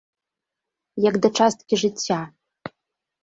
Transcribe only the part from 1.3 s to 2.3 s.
часткі жыцця.